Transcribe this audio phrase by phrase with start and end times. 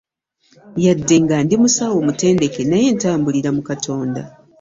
[0.85, 4.21] Yadde nga ndi musawo omutendeke naye ntambulira mu katonda.